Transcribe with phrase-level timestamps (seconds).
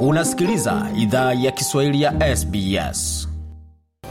[0.00, 3.28] Unasikiliza idhaa ya Kiswahili ya SBS.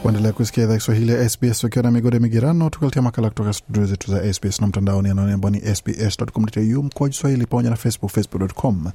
[0.04, 4.10] Waendelea kusikia idhaa Kiswahili ya SBS ukiwa na migode migerano, tukaletia makala kutoka studio zetu
[4.10, 8.90] za SBS na mtandaoni anaone ambao ni sbs.com.au mkoaju swahili pamoja na Facebook, facebook.com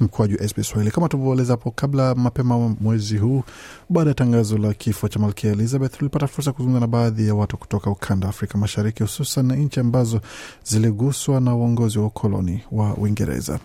[0.00, 0.90] mkoaju SBS Swahili.
[0.90, 3.42] Kama tulivyoeleza hapo kabla, mapema mwezi huu,
[3.88, 7.56] baada ya tangazo la kifo cha Malkia Elizabeth, tulipata fursa kuzungumza na baadhi ya watu
[7.56, 10.20] kutoka ukanda Afrika Mashariki, hususan nchi ambazo
[10.64, 13.58] ziliguswa na uongozi wa ukoloni wa Uingereza.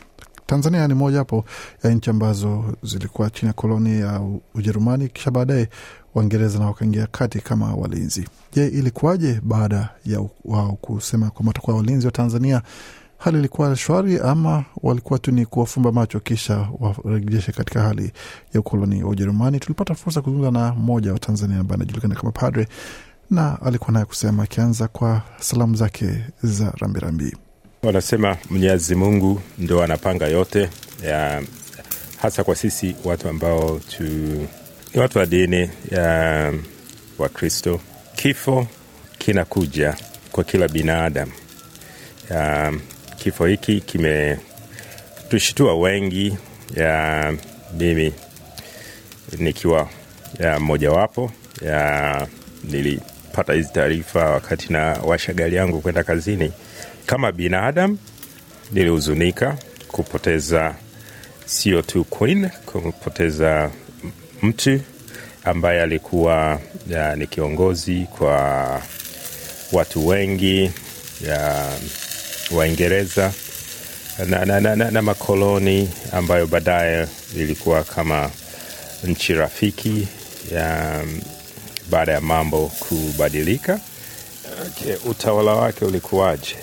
[0.52, 1.46] Tanzania ni moja hapo
[1.84, 4.22] ya nchi ambazo zilikuwa chini ya koloni ya
[4.56, 5.70] Ujerumani, kisha baadaye
[6.16, 8.28] Waingereza na wakaingia kati kama walinzi.
[8.54, 12.62] Je, ilikuwaje baada ya wao kusema kwamba watakuwa walinzi wa Tanzania?
[13.18, 16.68] Hali ilikuwa shwari ama walikuwa tu ni kuwafumba macho kisha
[17.04, 18.12] warejeshe katika hali
[18.54, 19.60] ya ukoloni wa Ujerumani?
[19.60, 22.68] Tulipata fursa kuzungumza na mmoja wa Tanzania ambaye anajulikana kama Padre
[23.30, 27.36] na alikuwa naye kusema, akianza kwa salamu zake za rambirambi.
[27.84, 30.70] Wanasema Mwenyezi Mungu ndo anapanga yote
[31.04, 31.42] ya,
[32.22, 34.04] hasa kwa sisi watu ambao tu,
[34.94, 36.54] ni watu wa dini ya
[37.18, 37.80] Wakristo.
[38.16, 38.68] Kifo
[39.18, 39.96] kinakuja
[40.32, 41.32] kwa kila binadamu.
[43.18, 46.38] Kifo hiki kimetushitua wengi,
[46.76, 47.34] ya
[47.78, 48.14] mimi
[49.38, 49.90] nikiwa
[50.60, 51.32] mmojawapo
[52.64, 56.52] nilipata hizi taarifa wakati na washa gari yangu kwenda kazini
[57.12, 57.98] kama binadamu
[58.72, 60.76] nilihuzunika kupoteza
[61.46, 63.72] sio tu Queen, kupoteza
[64.42, 64.80] mtu
[65.44, 66.60] ambaye alikuwa
[66.90, 68.82] ya, ni kiongozi kwa
[69.72, 70.72] watu wengi
[71.28, 71.70] ya
[72.52, 73.34] Waingereza
[74.28, 78.30] na, na, na, na, na makoloni ambayo baadaye ilikuwa kama
[79.04, 80.08] nchi rafiki
[81.90, 83.80] baada ya mambo kubadilika.
[84.60, 86.56] Okay, utawala wake ulikuwaje?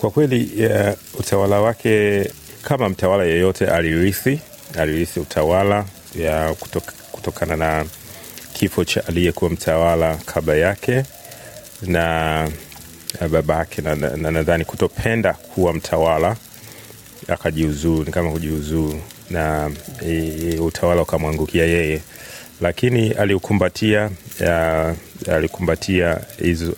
[0.00, 2.24] Kwa kweli ya, utawala wake
[2.62, 4.40] kama mtawala yeyote alirithi
[4.78, 5.84] alirithi utawala
[6.14, 7.84] ya kutoka, kutokana na
[8.52, 11.02] kifo cha aliyekuwa mtawala kabla yake
[11.82, 12.48] na
[13.30, 16.36] babake, na nadhani na, na, kutopenda kuwa mtawala
[17.28, 19.00] akajiuzuru, ni kama kujiuzuru
[19.30, 19.70] na
[20.06, 22.00] e, utawala ukamwangukia yeye
[22.60, 24.10] lakini aliukumbatia
[25.32, 26.20] alikumbatia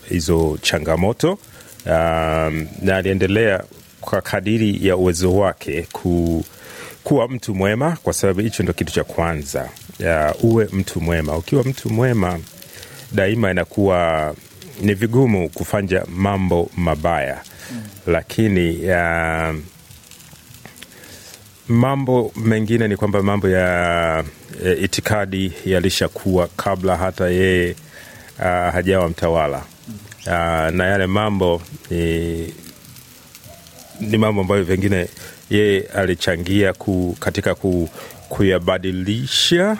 [0.08, 1.38] hizo, changamoto
[1.86, 3.62] um, na aliendelea
[4.00, 6.44] kwa kadiri ya uwezo wake ku,
[7.04, 9.68] kuwa mtu mwema, kwa sababu hicho ndo kitu cha kwanza
[10.00, 11.36] Uh, uwe mtu mwema.
[11.36, 12.38] Ukiwa mtu mwema
[13.12, 14.34] daima inakuwa
[14.80, 17.40] ni vigumu kufanya mambo mabaya
[17.72, 17.82] mm.
[18.06, 19.54] Lakini ya,
[21.68, 24.24] mambo mengine ni kwamba mambo ya
[24.64, 27.76] e, itikadi yalishakuwa kabla hata yeye
[28.38, 29.62] uh, hajawa mtawala.
[30.26, 32.54] A, na yale mambo ni,
[34.00, 35.08] ni mambo ambayo pengine
[35.50, 37.88] yeye alichangia ku, katika ku,
[38.28, 39.76] kuyabadilisha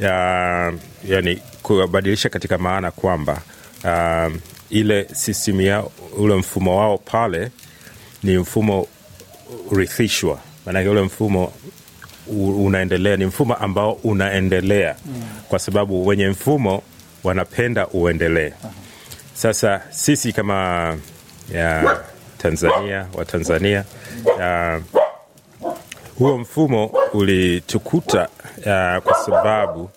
[0.00, 0.72] ya,
[1.08, 3.42] yani kuyabadilisha katika maana kwamba
[3.84, 4.32] uh,
[4.70, 7.50] ile system yao ule mfumo wao pale
[8.22, 8.86] ni mfumo
[9.70, 11.52] urithishwa maanake ule mfumo
[12.36, 15.22] unaendelea, ni mfumo ambao unaendelea mm.
[15.48, 16.82] kwa sababu wenye mfumo
[17.24, 18.52] wanapenda uendelee.
[19.34, 20.96] Sasa sisi kama
[21.52, 21.96] ya
[22.38, 23.84] Tanzania wa Tanzania
[24.38, 24.80] ya,
[26.18, 28.28] huo mfumo ulitukuta
[28.66, 29.90] ya, kwa sababu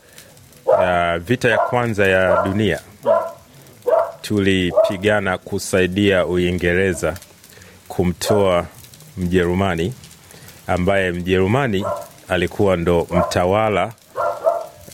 [0.81, 2.79] ya, vita ya kwanza ya dunia
[4.21, 7.17] tulipigana kusaidia Uingereza
[7.87, 8.65] kumtoa
[9.17, 9.93] Mjerumani
[10.67, 11.85] ambaye Mjerumani
[12.29, 13.91] alikuwa ndo mtawala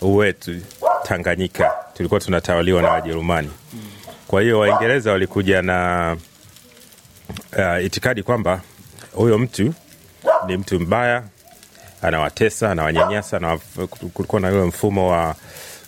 [0.02, 0.52] wetu
[1.04, 3.50] Tanganyika, tulikuwa tunatawaliwa na Wajerumani.
[4.28, 6.18] Kwa hiyo Waingereza walikuja na
[7.58, 8.62] uh, itikadi kwamba
[9.14, 9.74] huyo mtu
[10.48, 11.24] ni mtu mbaya,
[12.02, 13.58] anawatesa, anawanyanyasa, na
[14.14, 15.36] kulikuwa na ule mfumo wa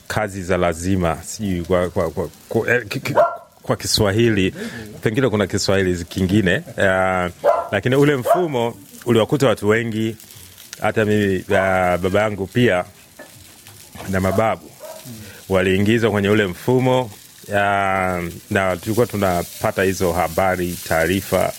[0.08, 2.84] kazi za lazima, sijui kwa, kwa, kwa, kwa, eh,
[3.62, 4.56] kwa Kiswahili
[5.02, 7.32] pengine kuna Kiswahili kingine uh,
[7.72, 8.76] lakini ule mfumo
[9.06, 10.16] uliwakuta watu wengi,
[10.82, 11.46] hata mimi uh,
[11.98, 12.86] baba yangu pia
[14.10, 14.72] na mababu
[15.50, 17.12] waliingizwa kwenye ule mfumo
[17.48, 21.54] ya, na tulikuwa tunapata hizo habari, taarifa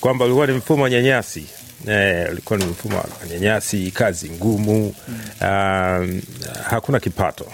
[0.00, 1.46] kwamba ulikuwa ni mfumo wa nyanyasi.
[1.88, 4.94] Eh, ulikuwa ni mfumo wa nyanyasi, kazi ngumu
[5.40, 6.22] um,
[6.70, 7.46] hakuna kipato.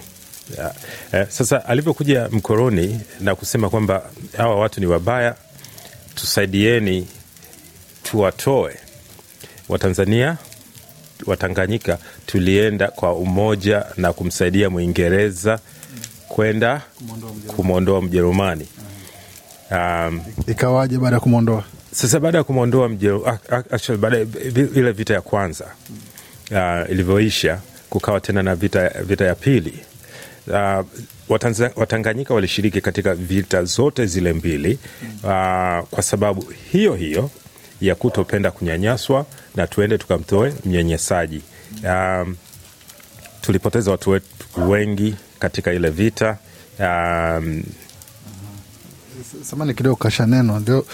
[0.59, 0.75] Yeah.
[1.13, 5.35] Eh, sasa alivyokuja mkoroni na kusema kwamba hawa watu ni wabaya,
[6.15, 7.09] tusaidieni
[8.03, 8.77] tuwatoe
[9.71, 10.37] Watanzania
[11.27, 15.59] Watanganyika, tulienda kwa umoja na kumsaidia Mwingereza
[16.29, 16.83] kwenda
[17.57, 18.67] kumwondoa Mjerumani.
[19.71, 21.65] Um, Ikawaje baada ya kumwondoa?
[21.95, 22.89] sasa baada ya kumwondoa
[24.01, 24.19] baada
[24.75, 25.65] ile vita ya kwanza
[26.51, 27.59] uh, ilivyoisha
[27.91, 29.79] kukawa tena na vita, vita ya pili
[30.49, 30.85] uh,
[31.29, 34.79] Watanza, Watanganyika walishiriki katika vita zote zile mbili
[35.23, 35.29] uh,
[35.91, 37.31] kwa sababu hiyo hiyo
[37.81, 41.43] ya kutopenda kunyanyaswa na tuende tukamtoe mnyanyasaji.
[41.85, 42.37] Um,
[43.41, 46.37] tulipoteza watu wetu wengi katika ile vita.
[46.81, 47.62] Um,
[49.43, 50.61] samani kidogo kasha neno.
[50.61, 50.87] Ndio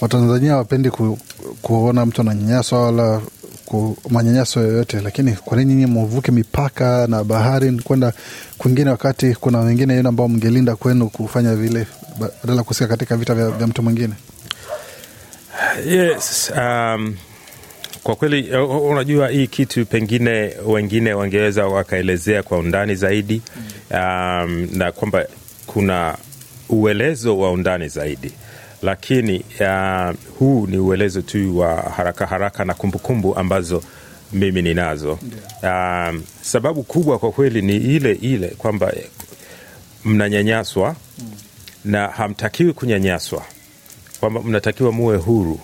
[0.00, 1.18] watanzania wapendi ku,
[1.62, 3.20] kuona mtu ananyanyaswa wala
[4.10, 5.00] manyanyaso yoyote.
[5.00, 8.12] Lakini kwa nini nyinyi muvuke mipaka na bahari kwenda
[8.58, 11.86] kwingine wakati kuna wengine yenu ambao mngelinda kwenu kufanya vile
[12.20, 14.14] badala kusika katika vita vya, vya mtu mwingine
[15.86, 17.16] yes, um,
[18.02, 18.56] kwa kweli
[18.90, 23.42] unajua hii kitu pengine wengine wangeweza wakaelezea kwa undani zaidi
[23.90, 25.26] um, na kwamba
[25.66, 26.16] kuna
[26.68, 28.32] uelezo wa undani zaidi.
[28.82, 33.82] Lakini uh, huu ni uelezo tu wa haraka haraka na kumbukumbu kumbu ambazo
[34.32, 35.18] mimi ninazo.
[35.62, 38.92] Um, sababu kubwa kwa kweli ni ile ile kwamba
[40.04, 40.96] mnanyanyaswa
[41.84, 43.42] na hamtakiwi kunyanyaswa
[44.22, 45.60] kwamba mnatakiwa muwe huru.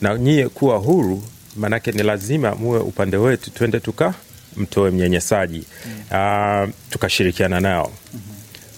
[0.00, 1.22] Na nyie kuwa huru
[1.56, 4.14] maanake ni lazima muwe upande wetu twende tuka
[4.56, 5.64] mtoe mnyanyasaji
[6.10, 7.92] uh, tukashirikiana nao.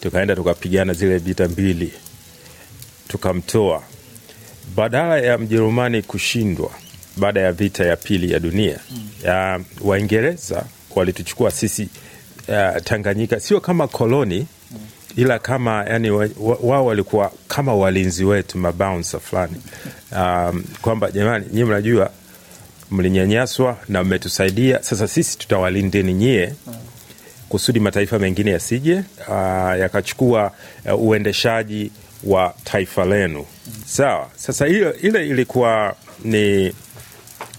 [0.00, 1.92] Tukaenda tukapigana zile vita mbili
[3.08, 3.82] tukamtoa.
[4.76, 6.70] Badala ya mjerumani kushindwa
[7.16, 8.78] baada ya vita ya pili ya dunia
[9.24, 10.64] uh, waingereza
[10.96, 11.88] walituchukua sisi
[12.48, 13.40] uh, tanganyika.
[13.40, 14.46] Sio kama koloni
[15.16, 19.56] ila kama yani wao wa, wa walikuwa kama walinzi wetu mabounsa fulani.
[20.12, 22.10] Um, kwamba jamani nyie mnajua
[22.90, 24.82] mlinyanyaswa na mmetusaidia.
[24.82, 26.54] Sasa sisi tutawalindeni nyie
[27.48, 28.94] kusudi mataifa mengine yasije
[29.28, 29.34] uh,
[29.80, 30.52] yakachukua
[30.92, 31.90] uh, uendeshaji
[32.24, 33.46] wa taifa lenu.
[33.86, 34.28] Sawa.
[34.36, 35.94] Sasa ile, ile ilikuwa
[36.24, 36.72] ni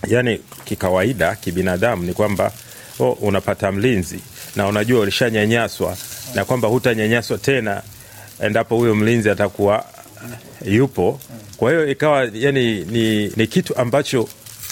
[0.08, 2.52] yani kikawaida kibinadamu ni kwamba
[3.00, 4.20] oh, unapata mlinzi
[4.56, 5.98] na unajua ulishanyanyaswa
[6.36, 7.82] na kwamba hutanyanyaswa tena
[8.40, 9.86] endapo huyo mlinzi atakuwa
[10.66, 11.20] yupo.
[11.58, 14.30] Kwa hiyo ikawa yani ni, ni kitu ambacho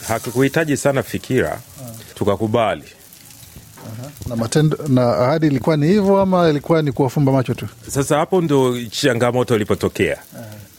[0.08, 1.60] hakikuhitaji sana fikira
[2.16, 2.84] tukakubali.
[4.28, 7.68] Na matendo na ahadi ilikuwa ni hivyo ama ilikuwa ni kuwafumba macho tu?
[7.88, 10.18] Sasa hapo ndo changamoto ilipotokea.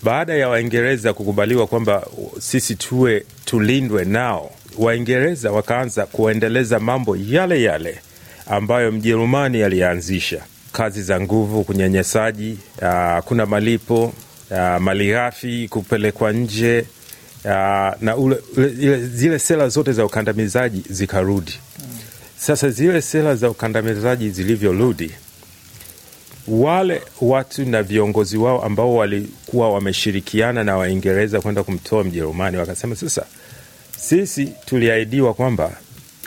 [0.03, 2.07] Baada ya waingereza kukubaliwa kwamba
[2.41, 7.99] sisi tuwe tulindwe nao waingereza wakaanza kuendeleza mambo yale yale
[8.47, 10.43] ambayo mjerumani alianzisha
[10.79, 14.05] kazi za nguvu kunyanyasaji hakuna malipo
[14.51, 16.85] uh, mali ghafi kupelekwa nje
[17.45, 17.51] uh,
[18.01, 21.53] na ule, ule, zile sera zote za ukandamizaji zikarudi.
[22.37, 25.11] Sasa zile sera za ukandamizaji zilivyorudi
[26.49, 33.27] wale watu na viongozi wao ambao walikuwa wameshirikiana na waingereza kwenda kumtoa mjerumani wakasema sasa
[33.97, 35.73] sisi tuliahidiwa kwamba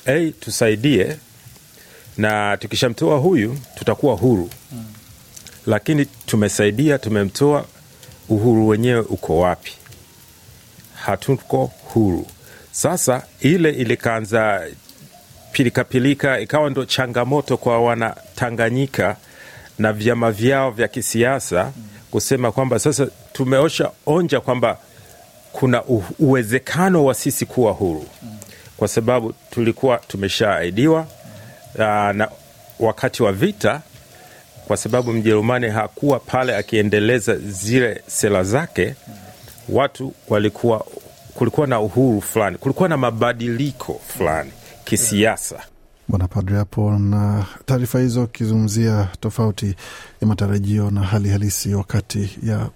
[0.05, 1.17] hey, tusaidie
[2.17, 4.49] na tukishamtoa huyu tutakuwa huru.
[4.71, 4.85] Mm.
[5.65, 7.65] lakini tumesaidia tumemtoa
[8.29, 9.71] uhuru wenyewe uko wapi?
[10.95, 12.27] Hatuko huru.
[12.71, 14.67] Sasa ile ilikaanza
[15.51, 19.15] pilikapilika ikawa ndo changamoto kwa wanatanganyika
[19.79, 21.71] na vyama vyao vya kisiasa
[22.11, 24.77] kusema kwamba sasa tumeosha onja kwamba
[25.51, 25.83] kuna
[26.19, 28.05] uwezekano wa sisi kuwa huru.
[28.77, 29.97] Kwa sababu tulikuwa
[31.73, 32.29] tumeshaahidiwa na
[32.79, 33.81] wakati wa vita
[34.67, 38.95] kwa sababu mjerumani hakuwa pale akiendeleza zile sera zake
[39.69, 40.85] watu walikuwa
[41.33, 44.51] kulikuwa na uhuru fulani kulikuwa na mabadiliko fulani
[44.85, 45.59] kisiasa
[46.07, 49.75] bwana padre hapo na taarifa hizo akizungumzia tofauti
[50.21, 52.69] ya matarajio na hali halisi wakati ya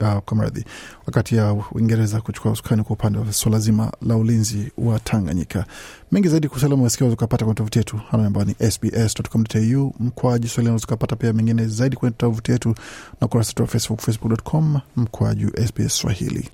[0.00, 0.64] uh, kwa mradhi
[1.06, 5.64] wakati ya uingereza kuchukua usukani kwa upande wa swala zima la ulinzi wa tanganyika.
[6.12, 11.32] Mengi zaidi kusalia umesikia ukapata kwenye tovuti yetu ambayo ni sbs.com.au mkwaju swali ukapata pia
[11.32, 12.74] mengine zaidi kwenye tovuti yetu
[13.20, 16.50] na ukurasa wetu wa facebook facebook.com mkwaju sbs swahili.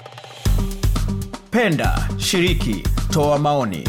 [1.51, 3.89] Penda shiriki toa maoni